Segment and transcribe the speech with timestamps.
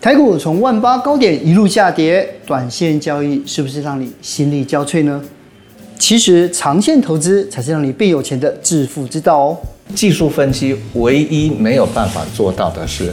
[0.00, 5.22] 台股从万八高点一路下跌，短线交易是不是让你心力交瘁呢？
[5.98, 9.58] 其实长线投资才是让你变有钱的致富之道哦。
[9.94, 13.12] 技术分析唯一没有办法做到的是，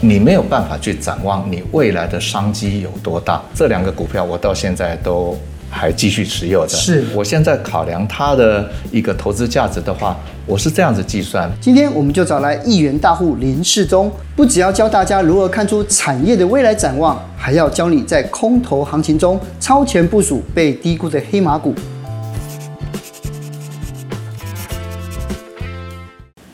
[0.00, 3.42] 你没有办法去展望你未来的商机有多大。
[3.52, 5.36] 这两个股票我到现在都
[5.70, 6.68] 还继续持有的。
[6.68, 10.16] 是我现在考量它的一个投资价值的话，
[10.46, 11.50] 我是这样子计算。
[11.60, 21.74] 今天我们就找来亿元大户林世忠，不只要教大家如何看出产业的未来展望，还要教你在空头行情中超前部署被低估的黑马股。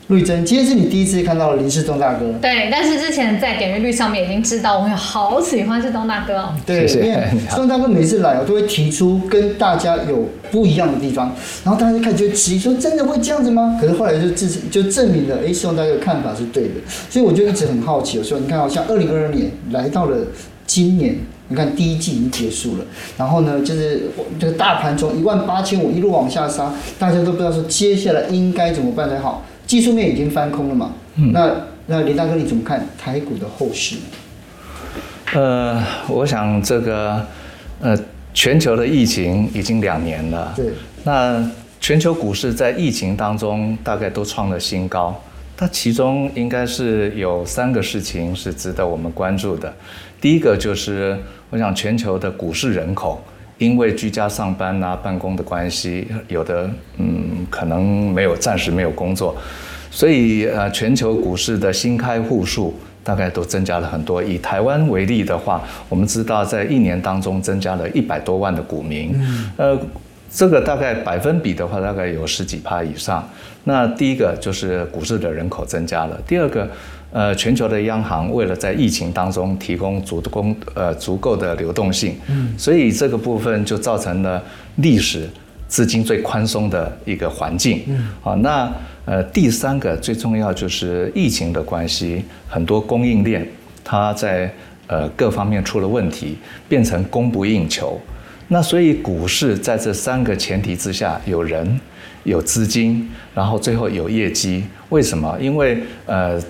[0.09, 2.27] 陆玉珍，今天是你第一次看到林世东大哥。
[2.43, 6.55] 对，但是之前在点阅率上面已经知道，我有好喜欢世东大哥哦。
[6.67, 7.07] 对，谢谢。
[7.07, 16.75] 因为世 东大哥每次来，我都会提出跟大家有不一样的地方，然后大家就开始就质疑说：“真的会这样子吗？”可是后来就证就证明了，哎，世东大哥的看法是对的。
[17.09, 20.19] 所以我就一直很好奇，我说：“你看，好像二零二二年来到了
[20.67, 21.17] 今年，
[21.49, 22.85] 你看第一季已经结束了，
[23.17, 30.93] 然后呢，就是这个大盘从一万八千五一路往下杀，大家都不知道说接下来应该怎么办才好。”技术面已经翻空了嘛？
[31.17, 31.51] 嗯，那
[31.87, 33.97] 那林大哥你怎么看台股的后市？
[35.33, 37.27] 呃，我想这个
[37.81, 37.99] 呃，
[38.33, 40.53] 全球的疫情已经两年了。
[40.55, 40.67] 对。
[41.05, 45.21] 那全球股市在疫情当中大概都创了新高，
[45.57, 49.73] 它其中应该是有三个事情是值得我们关注的。
[50.21, 51.19] 第一个就是，
[51.51, 53.23] 我想全球的股市人口
[53.59, 59.37] 因为居家上班啊、办公的关系，有的嗯可能没有暂时没有工作。
[59.91, 62.75] 所以，呃，全球股市的新开户数
[63.05, 64.21] 大概都增加了很多。
[64.21, 69.79] 以台湾为例的话，我们知道在一年当中增加了一百多万的股民，嗯、呃，
[70.29, 73.25] 这个大概百分比的话，大概有十几趴以上。
[73.63, 76.69] 那第一个就是股市的人口增加了，第二个，
[77.15, 84.43] 呃，全球的央行为了在疫情当中提供足供呃足够的流动性，嗯，所以这个部分就造成了
[84.77, 85.31] 历史
[85.69, 88.71] 资金最宽松的一个环境，嗯，好，那。
[89.07, 93.47] 呃，第三个最重要就是疫情的关系，很多供应链
[93.85, 94.51] 它在
[94.87, 96.39] 呃各方面出了问题，
[96.71, 98.01] 变成供不应求。
[98.49, 101.79] 那所以股市在这三个前提之下，有人、
[102.23, 104.65] 有资金，然后最后有业绩。
[104.89, 105.37] 为什么？
[105.39, 106.41] 因为呃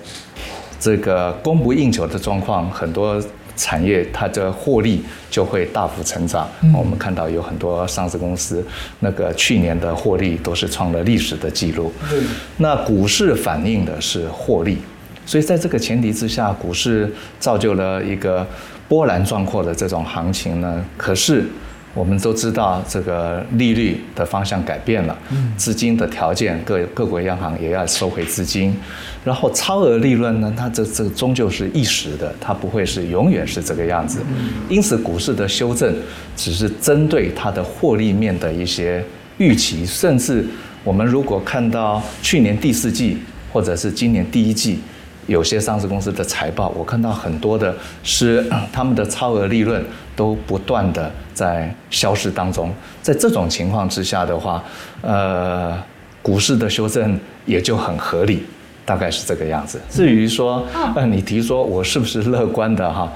[0.79, 3.21] 这个供不应求的状况很多。
[3.57, 6.45] 产业它的获利就会大幅成长。
[6.61, 8.61] 嗯、我们看到有很多上市公司，
[8.99, 11.89] 那个去年的获利都是创了历史的记录。
[12.11, 12.21] 嗯、
[12.57, 14.79] 那股市反映的是获利，
[15.25, 17.09] 所以在这个前提之下，股市
[17.39, 18.45] 造就了一个
[18.89, 20.85] 波澜壮阔的这种行情呢。
[20.97, 21.45] 可是。
[21.95, 25.17] 我们都知道，这个利率的方向改变了，
[25.55, 28.75] 资金的条件，各各国央行也要收回资金，
[29.23, 34.19] 然后超额利润呢，它这这终究是一时的，它不会是永远是这个样子。
[34.67, 35.95] 因此，股市的修正
[36.35, 39.01] 只是针对它的获利面的一些
[39.37, 40.45] 预期，甚至
[40.83, 43.17] 我们如果看到去年第四季
[43.53, 44.79] 或者是今年第一季。
[45.27, 49.83] 有些上市公司的财报，我看到很多的是 他们的超额利润
[50.15, 52.71] 都不断的在消失当中。
[53.01, 54.63] 在这种情况之下的话，
[55.01, 55.77] 呃，
[56.21, 58.43] 股市的修正也就很合理，
[58.85, 59.81] 大概是这个样子。
[59.89, 60.63] 至于说，
[60.95, 63.11] 呃，你提说我是不是乐观的哈？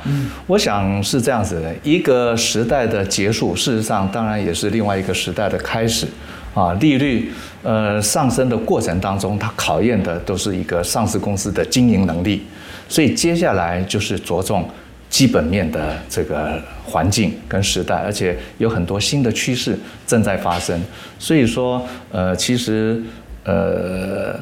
[0.48, 6.08] 我想是这样子的，一个时代的结束，事实上当然也是另外一个时代的开始。
[6.54, 7.32] 啊，利率
[7.64, 12.44] 呃上升的过程当中，它考验的都是一个上市公司的经营能力，
[12.88, 14.68] 所以接下来就是着重
[15.10, 20.80] 基本面的这个环境跟时代，而且有很多新的趋势正在发生，
[21.18, 23.02] 所以说呃其实
[23.44, 24.40] 呃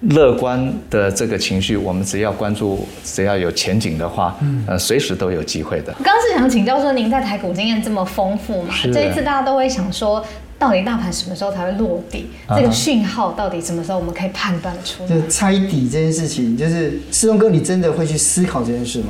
[0.00, 5.94] 乐观的这个情绪，我们只要关注，只要有前景的话，呃随时都有机会的。
[5.98, 10.24] 我刚是想请教说，您在台股经验这么丰富嘛，这一次大家都会想说。
[10.56, 12.26] 到底大盘什么时候才会落底？
[12.56, 15.08] 这个讯号到底什么时候我们可以判断出来？
[15.08, 19.08] 就猜底这件事情，就是世忠哥，你真的会去思考这件事吗？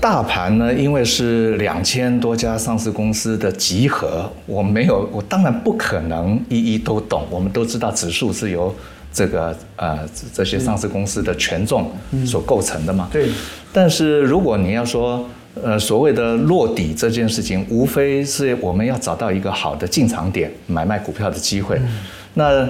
[0.00, 7.26] 大盘呢，因为是两千多家上市公司的集合，我没有，我当然不可能一一都懂。
[7.30, 8.72] 我们都知道指数是由
[9.16, 9.98] 这个呃
[10.34, 11.90] 这些上市公司的权重
[12.26, 13.08] 所构成的嘛。
[13.10, 13.30] 对。
[13.72, 15.26] 但是如果你要说，
[15.62, 21.78] 呃，所谓的落底这件事情，无非是我们要找到一个好的进场点，买卖股票的机会。
[21.78, 21.88] 嗯、
[22.34, 22.68] 那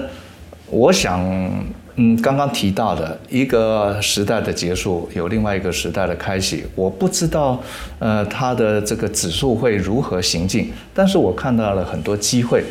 [0.69, 1.19] 我想，
[1.95, 6.63] 嗯，刚刚提到的一个时代的结束，有另外一个时代的开启。
[6.75, 7.61] 我不知道，
[7.99, 12.63] 呃，它的这个指数会如何行进，但是我看到了很多机会。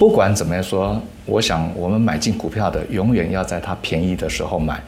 [0.00, 4.82] 不管怎么样说，我想我们买进股票的，永远要在它便宜的时候买。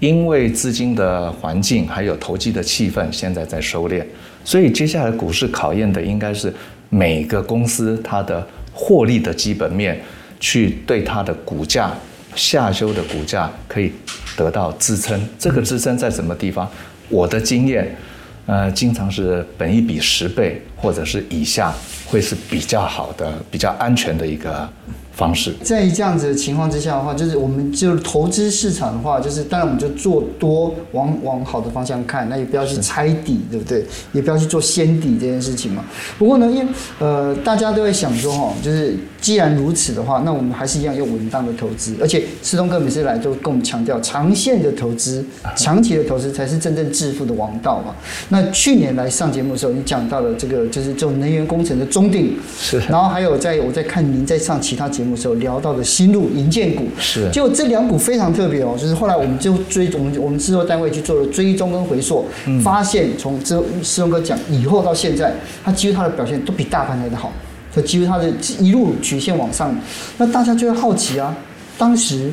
[0.00, 4.04] 因为资金的环境还有投机的气氛，现在在收敛，
[4.44, 6.52] 所以接下来股市考验的应该是
[6.90, 9.98] 每个公司它的获利的基本面，
[10.38, 11.90] 去对它的股价
[12.34, 13.90] 下修的股价可以
[14.36, 15.18] 得到支撑。
[15.38, 16.68] 这个支撑在什么地方？
[17.08, 17.96] 我的经验，
[18.44, 21.72] 呃，经常是本一比十倍或者是以下，
[22.06, 24.68] 会是比较好的、比较安全的一个。
[25.12, 33.84] 方式，在这样子的情况之下的话，就是我们就投资市场的话，就是当然我们就做多往往好的方向看，那也不要去猜底，对不对？
[34.12, 35.84] 也不要去做先底这件事情嘛。
[36.18, 36.66] 不过呢，因为
[37.00, 45.22] 呃大家都会想说哈，就是既然如此的话，那我们还是一样用稳当的投资，而且士东哥每次来都跟我们强调，长线的投资、
[45.54, 47.94] 长期的投资才是真正致富的王道嘛。
[48.30, 55.20] 那去年来上节目的时候，你讲到了这个就是这种能源工程的中定，是，然后还有在我在看您在上其他节目的。
[55.20, 56.86] 时候聊到的新路银建股。
[56.98, 67.30] 是，就这两股非常特别哦，就是后来我们就追我们我们制作单位去做了追踪跟回溯，嗯、发现从这士东哥讲以后到现在，它几乎它的表现都比大盘来的好，
[67.76, 69.76] 就几乎它的一路曲线往上，
[70.16, 71.36] 那大家就会好奇啊，
[71.76, 72.30] 当时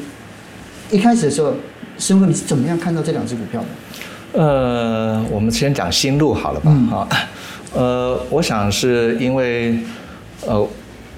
[0.89, 1.53] 一开始的时候，
[1.97, 3.67] 士东哥你是怎么样看到这两只股票的？
[4.33, 7.07] 呃，我们先讲新路好了吧，哈、
[7.75, 9.77] 嗯，呃，我想是因为
[10.45, 10.67] 呃。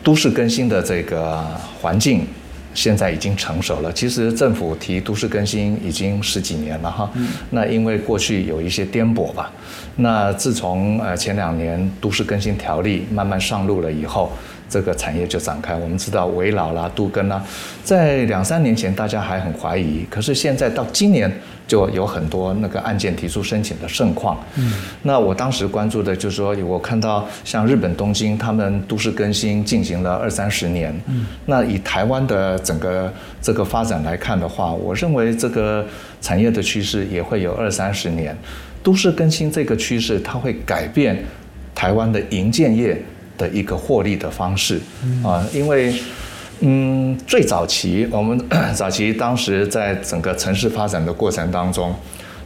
[0.01, 1.43] 都市更新的这个
[1.81, 2.25] 环境
[2.73, 3.91] 现在已经成熟了。
[3.91, 7.07] 其实政府提都市更新已经十几年了哈。
[7.49, 9.51] 那因为过去有一些颠簸吧。
[9.97, 14.31] 那自从呃前两年都市更新条例慢慢上路了以后。
[14.69, 15.73] 这个产业就展开。
[15.75, 17.43] 我们知道围老啦、都更啦，
[17.83, 21.31] 在两三年前大家还很怀疑，可是现在到今年
[21.67, 24.39] 就有很多那个案件提出申请的盛况。
[24.55, 30.93] 嗯，那我当时关注的就是说，我看到像日本东京，他们都市更新进行了二三十年。
[31.07, 33.11] 嗯，那以台湾的整个
[33.41, 35.85] 这个发展来看的话，我认为这个
[36.21, 38.37] 产业的趋势也会有二三十年。
[38.81, 41.23] 都市更新这个趋势，它会改变
[41.75, 43.01] 台湾的营建业。
[43.39, 44.79] 的一个获利的方式
[45.23, 45.95] 啊，因为
[46.59, 48.39] 嗯，最早期我们
[48.75, 51.95] 早期当时在整个城市发展的过程当中，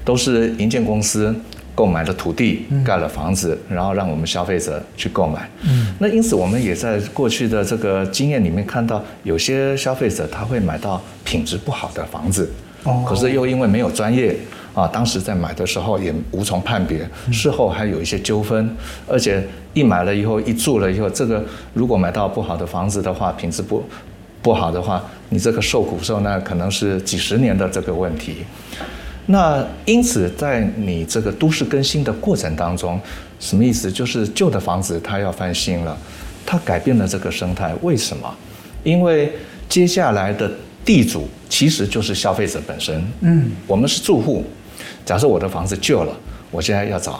[0.06, 1.36] 都是营建公司
[1.74, 5.50] 购买了土地，盖了房子，然后让我们消费者去购买。
[5.64, 12.52] 嗯，那因此我们也在过去的这个经验里面看到，有些消费者他会买到品质不好的房子，
[12.84, 14.38] 哦，可是又因为没有专业。
[14.74, 18.76] 啊，当时在买的时候也无从判别，事后还有一些纠纷，
[19.08, 19.44] 而且
[19.74, 21.44] 一买了以后，一住了以后，这个
[21.74, 23.84] 如果买到不好的房子的话，品质不
[24.42, 28.38] 不好的话，你这个受苦受难可能是几十年的这个问题。
[29.28, 33.00] 那因此，在你这个都市更新的过程当中，
[33.40, 33.92] 什么意思？
[33.92, 35.96] 就是旧的房子它要翻新了，
[36.46, 37.74] 它改变了这个生态。
[37.84, 38.36] 为什么？
[38.84, 39.32] 因为
[39.70, 40.52] 接下来的
[40.84, 43.02] 地主其实就是消费者本身。
[43.22, 44.44] 嗯，我们是住户。
[45.06, 46.14] 假设我的房子旧了，
[46.50, 47.20] 我现在要找，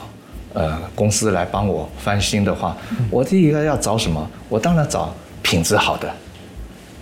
[0.52, 2.76] 呃，公司来帮我翻新的话，
[3.10, 4.26] 我第一个要找什么？
[4.48, 6.10] 我当然找品质好的，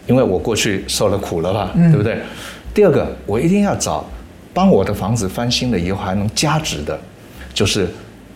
[0.06, 2.18] 因为我过去受了苦了吧，对不对？
[2.74, 4.04] 第二个，我一定要找
[4.52, 6.98] 帮我的房子翻新了以后还能加值的，
[7.54, 7.88] 就是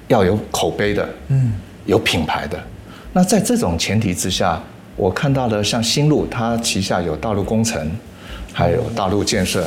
[0.09, 1.55] 要有口碑的，嗯，
[1.87, 2.59] 有品牌的。
[3.13, 4.63] 那在这种前提之下，
[4.95, 7.91] 我看到了像新路，它旗下有大陆工程，
[8.53, 9.65] 还有大陆建设。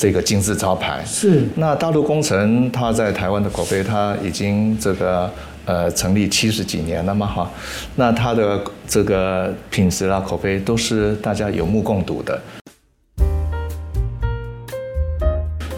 [0.00, 1.44] 这个金字招牌是。
[1.56, 5.30] 那大陆工程，它在台湾的口碑，它已经这个
[5.66, 7.50] 呃成立七十几年了嘛哈。
[7.96, 12.40] 那它的这个品质啊、口碑都是大家有目共睹的。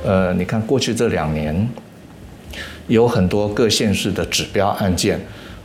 [0.04, 1.68] 呃，你看过去这两年，
[2.86, 5.20] 有很多各县市的指标案件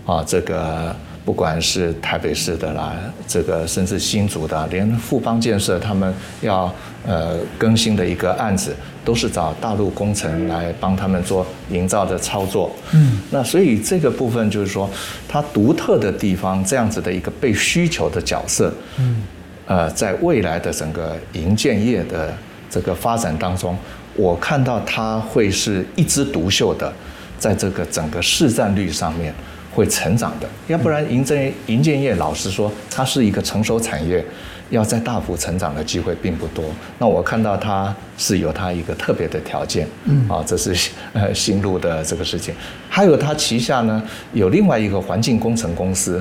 [0.08, 0.96] 啊，这个。
[1.28, 2.96] 不管是台北市的啦，
[3.28, 6.74] 这个甚至新竹的，连富邦建设他们要
[7.06, 12.72] 呃更新的一个案子，都是找大陆工程来帮他们做营造的操作。
[12.94, 14.90] 嗯，那所以这个部分就是说，
[15.28, 19.24] 它独特的地方，这样子的一个被需求的角色，嗯，
[19.66, 22.34] 呃，在未来的整个营建业的
[22.70, 23.78] 这个发展当中，
[24.16, 26.94] 我看到它会是一枝独秀的，
[27.38, 29.34] 在这个整个市占率上面。
[29.78, 34.26] 会成长的，要不然银建银建业老实说，它是一个成熟产业，
[34.72, 36.66] 要在大幅成长的机会并不多。
[36.98, 42.56] 那我看到它是有它一个特别的条件，嗯，啊，这是呃新路的这个事情，
[42.90, 44.02] 还有它旗下呢
[44.34, 46.20] 有另外一个环境工程公司，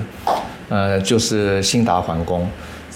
[0.68, 2.46] 呃，就是新达环工。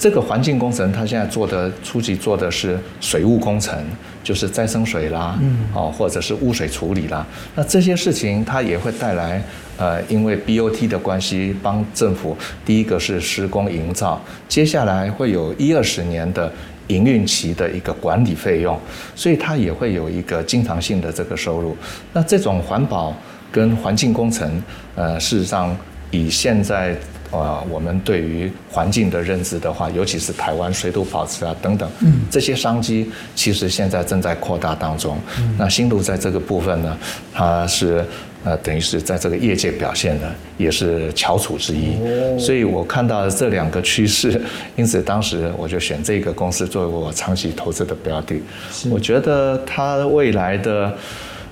[0.00, 3.78] 这个环境工程，它现在做的初级做的是水务工程，
[4.25, 7.26] 就是再生水啦，嗯，哦，或者是污水处理啦。
[7.54, 9.42] 那这些事情它也会带来，
[9.76, 16.50] 呃，因为 BOT 的关系，帮政府第一个是施工营造，接下来会有一二十年的
[16.87, 18.80] 营运期的一个管理费用，
[19.14, 21.76] 所以它也会有一个经常性的这个收入。
[22.14, 23.14] 那这种环保
[23.52, 24.62] 跟环境工程，
[24.95, 25.76] 呃，事实上
[26.11, 26.97] 以现在。
[27.30, 35.16] 呃，我们对于环境的认知的话，尤其是台湾水土保持啊等等，嗯，这些商机其实现在正在扩大当中。
[35.38, 36.99] 嗯，那新路在这个部分呢，
[37.32, 38.04] 它是
[38.42, 41.94] 呃等于是在这个业界表现的也是翘楚之一。
[42.00, 44.42] 哦，所以我看到这两个趋势，
[44.75, 48.42] 因此当时我就选这个公司作为我长期投资的标的。
[48.72, 50.92] 是我觉得它未来的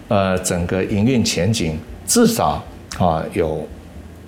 [0.08, 2.64] 呃整个营运前景至少
[2.98, 3.64] 啊有。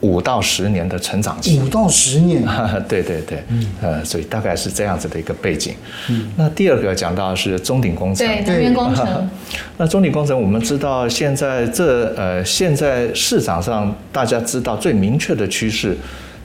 [0.00, 2.42] 五到十年的成长期，五到十年，
[2.88, 5.74] 对对对，嗯，呃，所以大概是这样子的一个背景。
[6.08, 9.30] 嗯，那第二个讲到是中鼎工程，对，能源工程。
[9.76, 15.94] 那中鼎工程，我们知道现在这呃，现在市场上大家知道最明确的趋势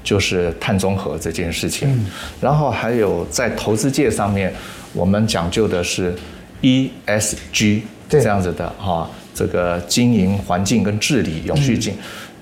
[0.03, 1.89] 就是碳中和这件事情。
[1.89, 2.05] 嗯，
[2.41, 4.53] 然后还有在投资界上面，
[4.91, 6.13] 我们讲究的是
[6.61, 7.81] ESG
[8.21, 11.93] 这样子的哈，这个经营环境跟治理永续性。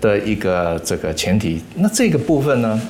[0.01, 2.81] 的一个这个前提，那这个部分呢，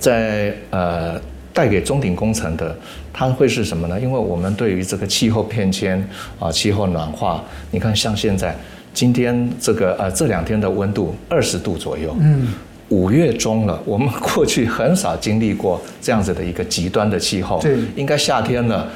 [0.00, 1.14] 在呃
[1.52, 2.76] 带给中鼎工程的，
[3.12, 4.00] 它会是什么呢？
[4.00, 6.04] 因为我们对于这个气候变迁
[6.40, 8.52] 啊，气候暖化，你看像现在
[8.92, 12.48] 今天这个呃这两天的温度二十度左右，嗯，
[12.88, 18.88] 五月中了，我们过去很少经历过这样子的一个极端的气候，对，应该夏天了。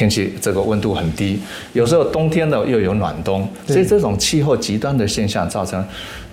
[0.00, 1.38] 天气这个温度很低，
[1.74, 5.84] 有时候冬天呢又有暖冬，所以这种气候极端的现象造成，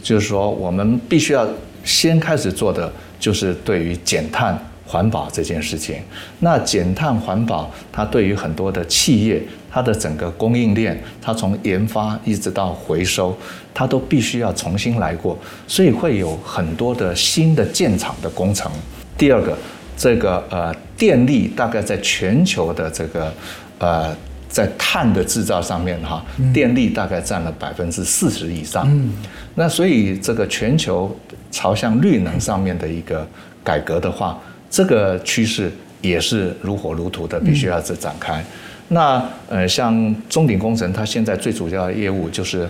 [0.02, 1.46] 就是说我们必须要
[1.84, 5.98] 先开始做的就是对于减碳环保这件事情。
[6.40, 13.38] 那减碳环保，它对于很多的企业，它的整个供应链，它从研发一直到回收，
[13.74, 18.72] 它都必须要重新来过，所以会有很多的新的建厂的工程。
[19.18, 19.58] 第二个。
[20.00, 23.32] 这个呃，电力大概在全球的这个
[23.78, 24.16] 呃，
[24.50, 28.88] 在碳的制造上面哈，电力大概占了百分之四十以上。
[28.90, 29.14] 嗯，
[29.54, 31.16] 那所以这个全球
[31.52, 33.26] 朝向绿能上面的一个
[33.64, 38.44] 改革的话，这个趋势也是如火如荼的，必须要是展开。
[38.88, 42.68] 那呃，像中鼎工程，它现在最主要的业务就是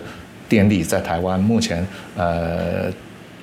[0.48, 2.92] 电力，在台湾目前呃。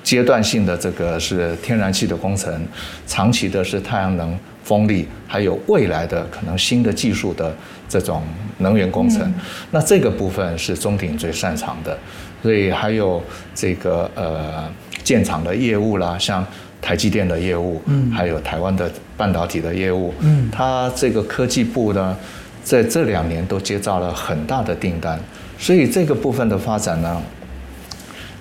[0.06, 2.64] 阶段性的这个是天然气的工程，
[3.08, 7.54] 长期的是太阳能、风力，还有未来的可能新的技术的
[7.88, 8.20] 这种
[8.58, 9.22] 能源工程。
[9.22, 9.34] 嗯、
[9.70, 11.96] 那这个部分是中鼎最擅长的，
[12.42, 13.22] 所以还有
[13.54, 14.68] 这个呃
[15.04, 16.44] 建厂的业务啦，像
[16.82, 22.16] 台积电的业务，嗯，还有台湾的半导体的业务，嗯，它这个科技部呢，
[22.64, 25.16] 在这两年都接到了很大的订单，
[25.56, 27.22] 所以这个部分的发展呢。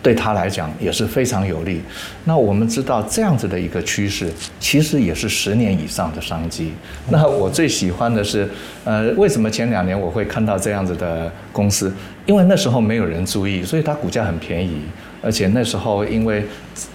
[0.06, 1.82] 对他来讲也是非常有利。
[2.26, 6.72] 那我们知道这样子的一个趋势，其实也是十年以上的商机。
[7.10, 8.48] 那我最喜欢的是，
[8.84, 11.92] 呃，为什么前两年我会看到这样子的公司？
[12.28, 14.84] 因为那时候没有人注意，所以它股价很便宜。
[15.24, 16.46] 而且那时候因为，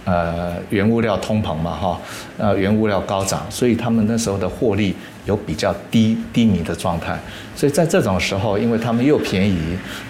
[0.05, 2.01] 呃，原物料通膨嘛，哈，
[2.39, 4.95] 呃，原物料高涨，所以他们那时候的获利
[5.31, 7.19] 有比较低低迷的状态。
[7.57, 9.59] 所以在这种时候，因为他们又便宜，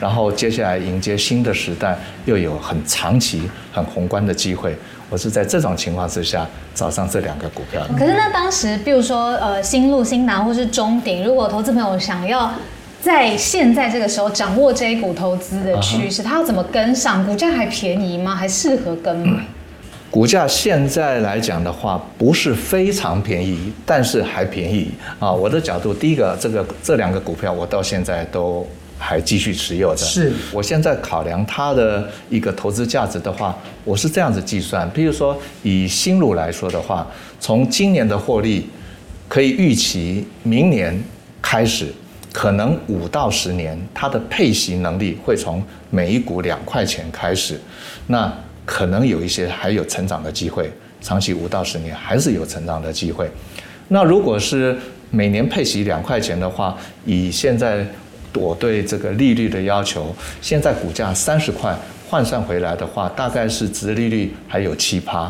[0.00, 4.74] 然后接下来迎接新的时代，又有很长期、很宏观的机会。
[5.08, 7.94] 我是在这种情况之下找上这两个股票的。
[7.98, 12.50] 可是那当时，比如说呃，新路、新南或是中鼎，如果投资朋友想要。
[13.02, 17.24] 在现在这个时候掌握这一股投资的趋势，它要怎么跟上？
[17.24, 18.36] 股价还便宜吗？
[18.36, 19.40] 还适合跟吗？
[20.10, 24.90] 股价现在来讲的话，不是非常便宜，但是还便宜
[25.20, 25.30] 啊。
[25.30, 28.66] 我的角度，第一个，这个这两个股票我到现在都
[28.98, 29.98] 还继续持有的。
[29.98, 34.88] 是，我现在考量它的一个投资价值的话，我是这样子计算。
[34.90, 37.06] 比如说以新路来说的话，
[37.38, 38.68] 从今年的获利
[39.28, 41.00] 可以预期，明年
[41.40, 41.86] 开始。
[42.32, 47.60] 可能五到十年，它的配息能力会从每一股两块钱开始，
[48.06, 48.32] 那
[48.70, 53.28] 可能有一些还有成长的机会，长期五到十年还是有成长的机会。
[53.88, 54.78] 那如果是
[55.10, 57.84] 每年配息两块钱的话，以现在
[58.34, 61.76] 我对这个利率的要求，现在股价三十块
[62.08, 65.28] 换算回来的话，大概是殖利率还有七趴。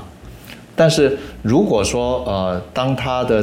[0.77, 3.43] 但是如果说呃，当它的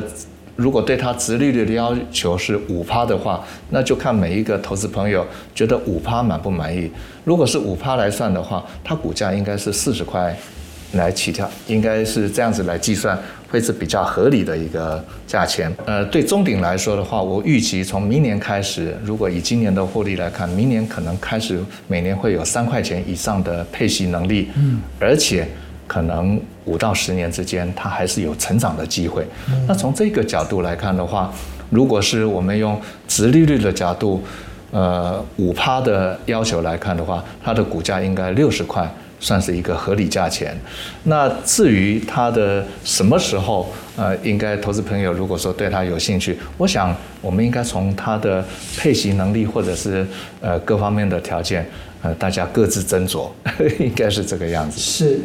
[0.58, 6.92] 如果对它殖利率的要求是五趴的话，那就看每一个投资朋友觉得五趴满不满意。
[7.24, 10.36] 如果是五趴来算的话，它股价应该是四十块
[10.94, 13.18] 来起跳，应该是这样子来计算，
[13.50, 15.72] 会是比较合理的一个价钱。
[15.86, 25.48] 呃，对中鼎来说的话，我预期从明年开始，如果以今年的获利来看，明年可能开始每年会有三块钱以上的配息能力，嗯，而且。
[25.88, 26.38] 可能
[26.68, 29.26] 五到十年之间，它还是有成长的机会。
[29.68, 31.34] 那从这个角度来看的话，
[31.72, 34.22] 如果是我们用殖利率的角度，
[34.70, 38.88] 呃，五趴的要求来看的话，它的股价应该六十块。
[39.20, 40.56] 算是一个合理价钱。
[41.06, 48.46] 那至于它的什么时候，呃，应该投资朋友如果说对它有兴趣，我想我们应该从它的
[48.78, 50.06] 配息能力或者是
[50.40, 51.68] 呃各方面的条件，
[52.04, 53.28] 呃，大家各自斟酌，
[53.84, 54.80] 应该是这个样子。
[54.80, 55.20] 是。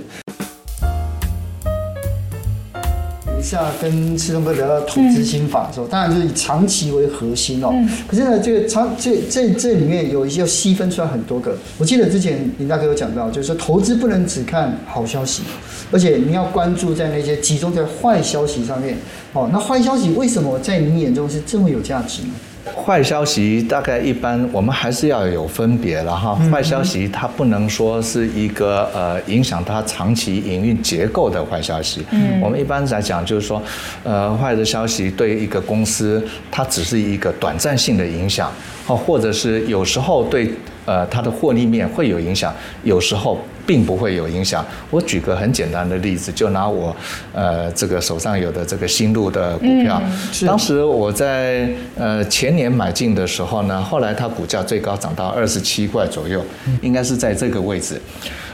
[3.53, 7.69] 下跟师兄哥聊到投资心法的时候，当然就是以长期为核心哦。
[7.71, 11.55] 嗯、可是呢，这个长这这这里面有一些细分出来很多个。
[11.77, 15.43] 我记得之前林大哥有讲到，就是说投资不能只看好消息，
[15.91, 18.97] 而且你要关注在那些集中在坏消息上面。
[19.35, 22.31] 哦，那坏消息为什么在你眼中是这么有价值呢？
[22.65, 26.35] 坏消息大概一般，我们还是要有分别了哈。
[26.51, 32.05] 坏消息它不能说是一个呃影响它长期营运结构的坏消息。
[32.11, 33.61] 嗯，我们一般来讲就是说，
[34.05, 38.53] 呃，坏的消息对一个公司它只是一个短暂性的影响，
[38.87, 40.51] 哦，或者是有时候对
[40.85, 42.55] 呃它的获利面会有影响，
[42.85, 43.39] 有时候。
[43.67, 44.65] 并不会有影响。
[44.91, 46.95] 我举个很简单的例子，就拿我
[47.33, 56.45] 呃这个手上有的这个新路的股票，嗯、当时我在呃前年买进的时候呢，后来它股价最高涨到二十七块左右，
[56.81, 58.01] 应该是在这个位置。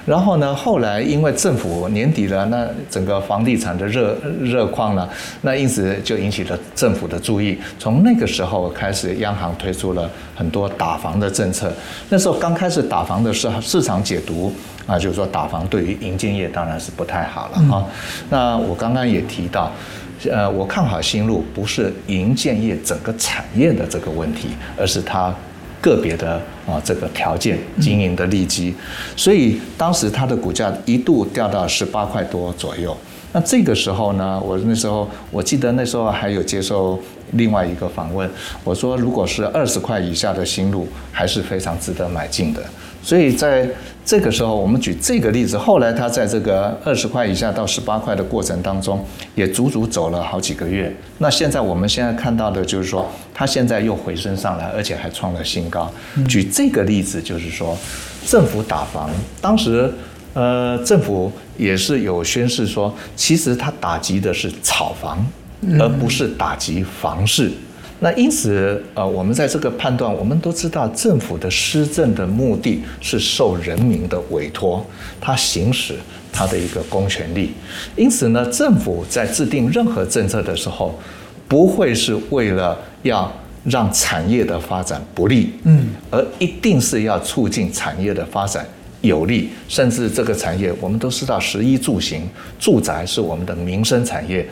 [0.08, 5.06] 然后呢，后来因为政府年底了，那整个房地产的热热况呢，
[5.42, 7.58] 那因此就引起了政府的注意。
[7.78, 11.70] 从那个时候开始，央行推出了很多打房的政策。
[12.08, 14.50] 那时候刚开始打房的时候，市场解读
[14.86, 17.86] 啊，就是说打房对于银建业当然是不太好了哈。
[18.30, 19.70] 那我刚刚也提到，
[20.30, 24.48] 呃，我看好新路不是银建业整个产业的这个问题，
[24.78, 25.34] 而是它。
[25.80, 28.74] 个别的啊，这个条件经营的利基，
[29.16, 32.96] 所以当时它的股价一度掉到十八块多左右。
[33.32, 36.98] 那这个时候呢，我那时候我记得那时候还有接受
[37.32, 38.28] 另外一个访问，
[38.64, 42.62] 我说如果是二十块以下的新路，还是非常值得买进的。
[43.08, 43.66] 所以在
[44.04, 49.02] 这个时候，我们举这个例子，后来它在这个二十块以下到十八块的过程当中，
[49.34, 50.94] 也足足走了好几个月。
[51.16, 55.90] 那现在我们现在看到的就是说，它现在又回升上来，而且还创了新高。
[56.28, 57.74] 举这个例子就是说，
[58.26, 59.08] 政府打房，
[59.40, 59.90] 当时
[60.34, 65.26] 呃政府也是有宣示说，其实它打击的是炒房，
[65.80, 67.50] 而不是打击房市。
[68.00, 74.86] 那因此，呃，我们在这个判断，我们都知道，政府的施政的目的是受人民的委托，
[75.20, 75.94] 它行使
[76.32, 77.50] 它的一个公权力。
[77.96, 80.96] 因此呢，政府在制定任何政策的时候，
[81.48, 83.32] 不会是为了要
[83.64, 88.64] 让产业的发展不利，嗯，而一定是要促进产业的发展
[89.00, 89.50] 有利。
[89.66, 92.22] 甚至这个产业，我们都知道，食衣住行，
[92.60, 94.48] 住宅是我们的民生产业。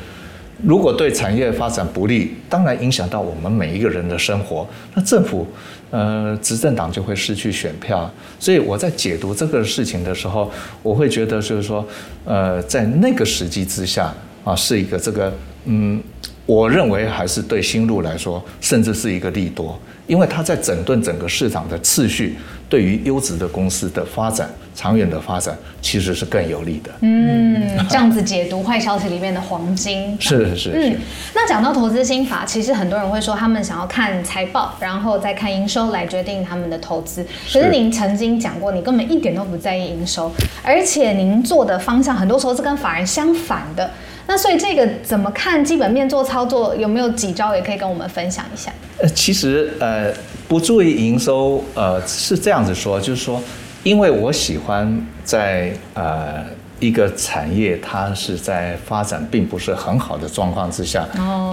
[0.65, 5.47] 如果对产业发展不利，当然影响到我们每一个人的生活，那政府，
[5.91, 8.11] 呃，执政党就会失去选票。
[8.41, 10.51] 所以我在解读这个事情的时候，
[10.83, 11.87] 我会觉得就是说，
[12.25, 14.13] 呃，在那个时机之下
[14.45, 15.33] 啊，是一个这个，
[15.67, 16.03] 嗯，
[16.47, 19.79] 我认为还是对新路来说，甚至是一个利多。
[20.07, 22.37] 因为它在整顿整个市场的次序，
[22.69, 26.91] 对于优质的公司的发展、长远的发展，其实是更有利的。
[27.01, 30.17] 嗯，这样子解读坏消息里面的黄金。
[30.21, 30.71] 是是是。
[30.75, 30.97] 嗯，
[31.35, 37.25] 那讲到投资心法，其实很多人会说他们想要看财报，然后再看营收来决定他们的投资。
[37.53, 40.31] 可是您曾经讲过，你根本一点都不在意营收，
[40.63, 43.91] 而且您做的方向很多时候是跟法人相反的。
[44.29, 48.73] 那所以这个怎么看基本面做操作，有没有几招也可以跟我们分享一下？
[48.99, 50.13] 呃，其实呃
[50.49, 53.41] 不注意营收，呃是这样子说，就是说，
[53.85, 56.45] 因为我喜欢在呃
[56.81, 61.07] 一个产业它是在发展并不是很好的状况之下，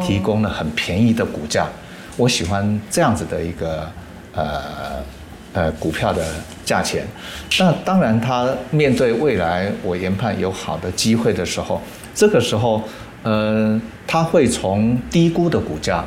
[0.03, 1.67] 提供了很便宜的股价，
[2.17, 3.88] 我喜欢这样子的一个
[4.33, 4.62] 呃
[5.53, 6.25] 呃股票的
[6.65, 7.05] 价钱。
[7.59, 11.79] 那当然，它面对未来我研判有好的机会的时候。
[12.15, 12.82] 这个时候，
[13.23, 16.04] 呃，它会从低估的股价，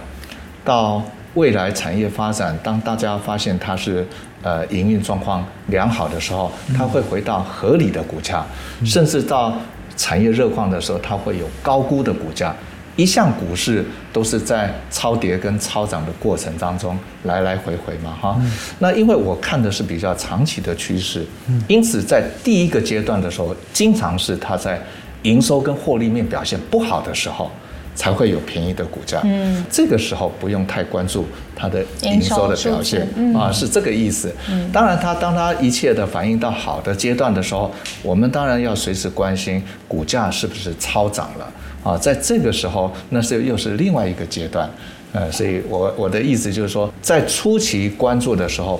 [0.64, 1.02] 到
[1.34, 4.06] 未来产业发展，当大家发现它是
[4.42, 8.46] 呃营运状况良好的时候，它会回到合理的股价，
[8.84, 9.52] 甚至到
[9.96, 12.54] 产业热况的时候，它会有高估的股价。
[12.94, 18.40] 一向股市都是在超跌跟超涨的过程当中来来回回嘛，哈。
[18.78, 21.26] 那因为我看的是比较长期的趋势，
[21.68, 24.80] 因此在第一个阶段的时候，经常是它在。
[25.26, 27.50] 营收跟获利面表现不好的时候，
[27.94, 29.20] 才会有便宜的股价。
[29.24, 34.32] 嗯，这个时候不用太关注它的营收的表现啊，是这个意思。
[34.50, 37.70] 嗯，当然，它当它一切的反映到好的阶段的时候，
[38.02, 41.96] 我们当然要随时关心股价是不是超涨了啊。
[41.98, 44.70] 在这个时候，那是又是另外一个阶段。
[45.12, 48.78] 呃，所以我我的意思就是说，在初期关注的时候，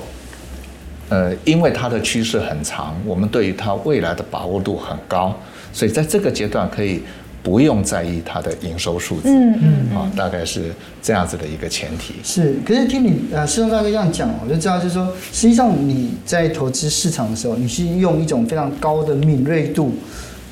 [1.09, 5.35] 呃，因为它的趋势很长，我们对于它未来的把握度很高，
[5.77, 7.03] 所以在这个阶段可以
[7.43, 9.29] 不用在意它的营收数字。
[9.29, 12.15] 嗯嗯啊，大概是这样子的一个前提。
[12.25, 19.93] 是，可是听你呃师兄大哥这样讲，我就知道，就是说，实际上你在投资市场的时候，你是用一种非常高的敏锐度。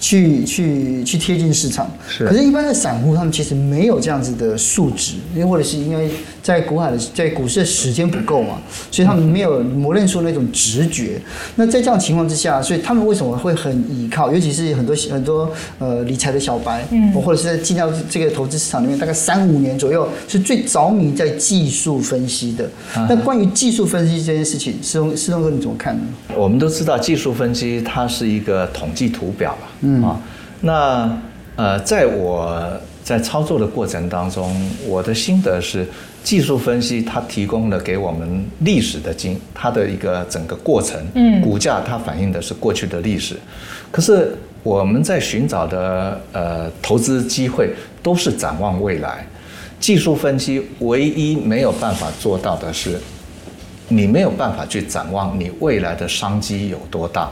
[0.04, 2.26] 去去去贴近市场，是。
[2.26, 6.10] 可是，一般的散户他们其实没有这样子的素质，因为或者是因为
[6.42, 8.58] 在股海的在股市的时间不够嘛，
[8.90, 11.18] 所以他们没有磨练出那种直觉。
[11.56, 14.30] 那在这样情况之下，所以他们为什么会很依靠？
[14.30, 22.68] 尤其是很多很多呃理财的小白，嗯，或者是在进到这个投资市场里面，大概三五年左右，是最着迷在技术分析的。
[23.08, 26.02] 那关于技术分析这件事情，施东施东哥你怎么看呢？
[26.36, 29.70] 我们都知道技术分析它是一个统计图表吧。
[29.80, 30.02] 嗯。
[30.02, 30.20] 啊，
[30.60, 31.18] 那
[31.56, 34.54] 呃，在我在操作的过程当中，
[34.87, 35.87] 我的心得是，
[36.22, 43.37] 技术分析它提供了给我们历史的经，它的一个整个过程，嗯，股价它反映的是过去的历史，
[43.92, 47.70] 可是我们在寻找的呃投资机会
[48.02, 49.26] 都是展望未来，
[49.78, 52.98] 技术分析唯一没有办法做到的是，
[53.87, 57.30] 你没有办法去展望你未来的商机有多大。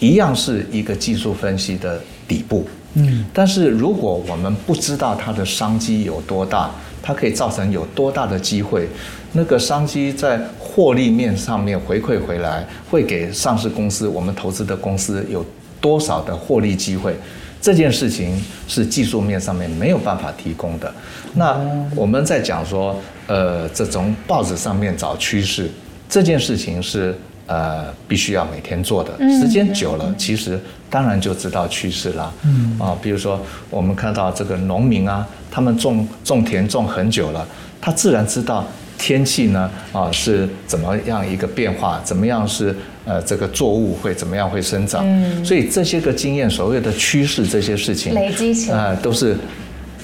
[0.00, 6.70] 一样是一个技术分析的底部，嗯，但是如果我们不知道它的商机有多大，
[7.02, 8.88] 它可以造成有多大的机会，
[9.32, 15.44] 那个商机在获利面上面回馈回来，会给上市公司我们投资的公司有
[15.80, 17.16] 多少的获利机会，
[17.60, 20.94] 这件事情是技术面上面没有办法提供的。
[21.34, 21.58] 那
[21.96, 22.94] 我们在讲说，
[23.26, 25.68] 呃，这从报纸上面找趋势
[26.08, 27.12] 这件事情是。
[27.48, 32.30] 呃，必须要每天做的，时间久了，其实当然就知道趋势了。
[32.44, 37.48] 嗯啊，比如说我们看到这个农民啊，他们种种田种很久了，
[37.80, 38.66] 他自然知道
[38.98, 45.02] 天气呢啊是怎么样一个变化，怎么样是呃这个作物会怎么样会生长。
[45.06, 49.34] 嗯，所以这些个经验，所谓的趋势这些事情累积起来，呃，都是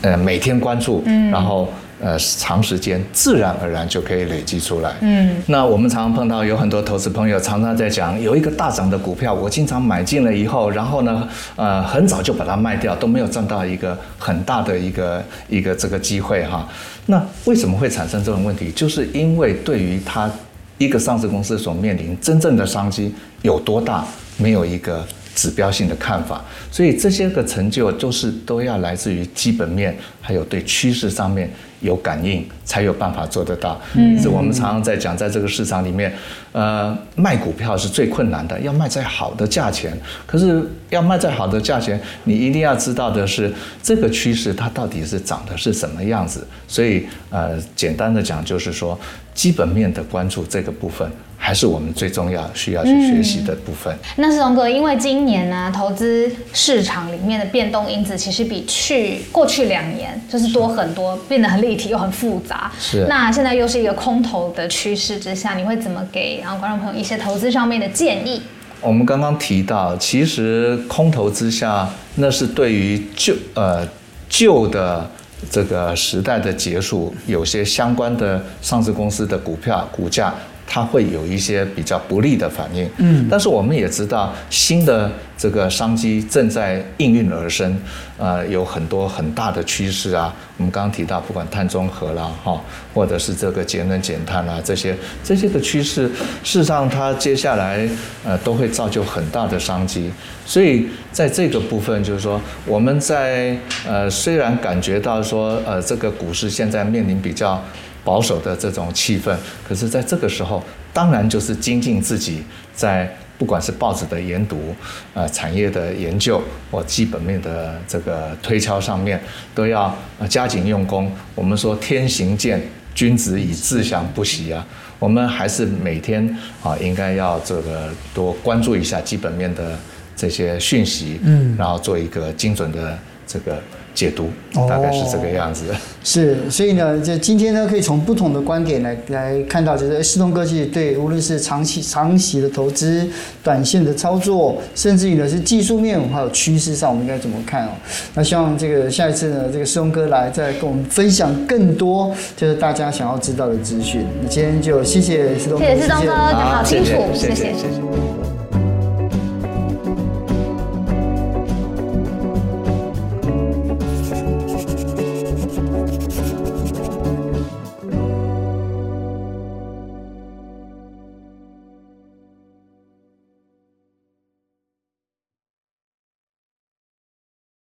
[0.01, 1.69] 呃每天关注，嗯，然后。
[2.01, 4.95] 呃，长时间自然而然就可以累积出来。
[5.01, 16.69] 嗯，那我们常常碰到有很多投资朋友常常在讲，有一个大涨的股票，我经常买进了以后，然后呢，呃，很早就把它卖掉，都没有赚到一个很大的一个一个这个机会哈。
[17.07, 18.71] 那为什么会产生这种问题？
[18.73, 20.31] 就是因为对于它
[20.79, 24.05] 一个上市公司所面临真正的商机有多大，
[24.37, 25.05] 没有一个。
[25.35, 31.51] 指标性的看法，所以这些个成就都是都要来自于基本面，还有对趋势上面
[31.85, 33.79] 有感应，才有办法做得到。
[33.95, 36.11] 嗯，是我们常常在讲，在这个市场里面，
[36.53, 39.97] 呃，卖股票是最困难的，要卖在好的价钱。
[40.27, 46.47] 可是要卖在好的价钱，你一定要知道的是这个趋势它到底是长的是什么样子。
[46.67, 48.99] 所以，呃，简单的讲就是说，
[49.35, 51.07] 基本面的关注这个部分。
[51.45, 53.95] 还是我们最重要需要去学习的部分。
[53.95, 62.73] 嗯、那是龙哥，因为今年呢，投资市场里面的变动因子其实比去过去两年就是多很多，变得很立体又很复杂。
[62.81, 63.05] 是。
[63.11, 68.41] 那现在又是一个空头的趋势之下，你会怎么给然后观众朋友一些投资上面的建议？
[68.81, 73.87] 我们刚刚提到，其实空头之下，那是对于旧呃
[74.31, 75.11] 旧的
[75.51, 80.35] 这个时代的结束，有些相关的上市公司的股票股价。
[80.67, 87.77] 它会有一些比较不利的反应，嗯，但是我们也知道新的这个商机正在应运而生，
[88.19, 90.35] 呃，有很多很大的趋势啊。
[90.57, 92.61] 我们刚刚提到，不管碳中和啦，哈，
[92.95, 96.09] 或者是这个节能减碳啊，这些这些的趋势，
[96.43, 97.89] 事实上它接下来
[98.25, 100.11] 呃都会造就很大的商机。
[100.47, 107.63] 所以在这个部分，就是说我们在呃虽然感觉到说呃这个股市现在面临比较。
[108.05, 109.35] 保守的这种气氛，
[109.67, 110.63] 可是在这个时候，
[110.93, 112.43] 当然就是精进自己，
[112.75, 114.75] 在不管是报纸的研读，
[115.15, 119.19] 呃，产业的研究或基本面的这个推敲上面，
[119.55, 119.97] 都要
[120.29, 121.11] 加紧用功。
[121.35, 122.63] 我们说天行健，
[122.95, 124.65] 君子以自强不息啊。
[124.99, 126.25] 我们还是每天
[126.63, 129.77] 啊，应该要这个多关注一下基本面的
[130.15, 133.61] 这些讯息，嗯，然后做一个精准的这个。
[133.95, 134.29] 解读
[134.69, 135.67] 大概是这个样子。
[135.71, 143.09] 哦，是，所以呢，就今天呢，可以从不同的观点来来看到，就是施东哥其实对无论是长期长期的投资、
[143.43, 147.71] 短线的操作，甚至于呢是技术面还有趋势上，我们应该怎么看哦？
[148.15, 154.05] 那希望这个下一次呢，这个施东哥来再跟我们分享更多，就是大家想要知道的资讯。
[154.21, 157.45] 那今天就谢谢施东哥，谢谢施东哥，讲好清楚，谢谢，谢谢。
[157.45, 158.24] 谢谢谢谢。